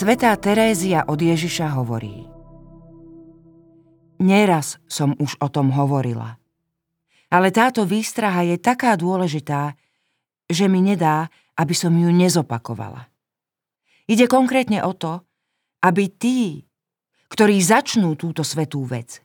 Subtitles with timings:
[0.00, 2.24] Svetá Terézia od Ježiša hovorí
[4.16, 6.40] Neraz som už o tom hovorila.
[7.28, 9.76] Ale táto výstraha je taká dôležitá,
[10.48, 13.12] že mi nedá, aby som ju nezopakovala.
[14.08, 15.20] Ide konkrétne o to,
[15.84, 16.64] aby tí,
[17.28, 19.20] ktorí začnú túto svetú vec,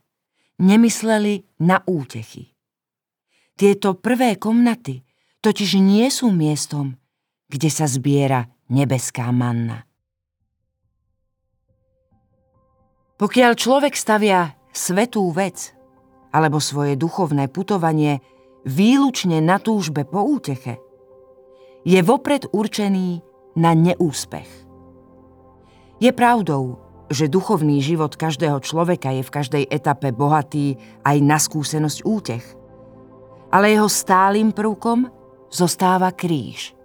[0.60, 2.52] nemysleli na útechy.
[3.56, 5.00] Tieto prvé komnaty
[5.40, 7.00] totiž nie sú miestom,
[7.48, 9.88] kde sa zbiera nebeská manna.
[13.16, 15.72] Pokiaľ človek stavia svetú vec
[16.36, 18.20] alebo svoje duchovné putovanie
[18.68, 20.76] výlučne na túžbe po úteche,
[21.86, 23.24] je vopred určený
[23.56, 24.68] na neúspech.
[25.96, 26.76] Je pravdou,
[27.08, 32.44] že duchovný život každého človeka je v každej etape bohatý aj na skúsenosť útech.
[33.48, 35.08] Ale jeho stálym prvkom
[35.48, 36.76] zostáva kríž.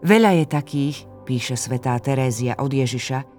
[0.00, 0.96] Veľa je takých,
[1.26, 3.37] píše svetá Terézia od Ježiša,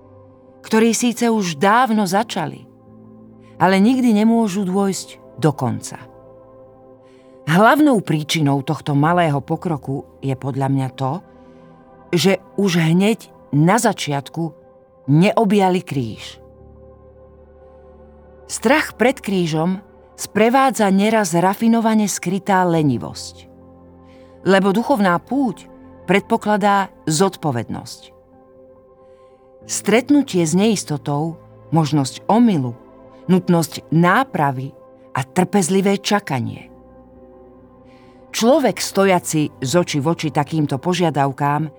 [0.66, 2.68] ktorí síce už dávno začali,
[3.60, 6.00] ale nikdy nemôžu dôjsť do konca.
[7.50, 11.12] Hlavnou príčinou tohto malého pokroku je podľa mňa to,
[12.14, 14.54] že už hneď na začiatku
[15.10, 16.38] neobjali kríž.
[18.50, 19.82] Strach pred krížom
[20.18, 23.50] sprevádza neraz rafinovane skrytá lenivosť.
[24.46, 25.70] Lebo duchovná púť
[26.10, 28.19] predpokladá zodpovednosť.
[29.68, 31.36] Stretnutie s neistotou,
[31.76, 32.74] možnosť omylu,
[33.28, 34.74] nutnosť nápravy
[35.14, 36.70] a trpezlivé čakanie.
[38.30, 41.70] Človek stojaci z oči v oči takýmto požiadavkám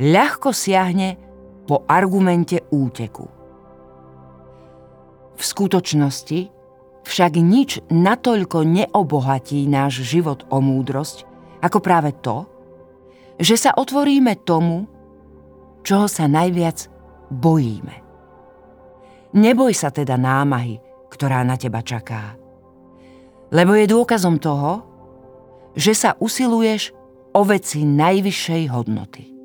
[0.00, 1.20] ľahko siahne
[1.68, 3.28] po argumente úteku.
[5.36, 6.48] V skutočnosti
[7.04, 11.28] však nič natoľko neobohatí náš život o múdrosť,
[11.60, 12.48] ako práve to,
[13.36, 14.88] že sa otvoríme tomu,
[15.84, 16.88] čoho sa najviac
[17.30, 18.02] bojíme.
[19.36, 20.80] Neboj sa teda námahy,
[21.12, 22.34] ktorá na teba čaká.
[23.52, 24.82] Lebo je dôkazom toho,
[25.76, 26.96] že sa usiluješ
[27.36, 29.35] o veci najvyššej hodnoty.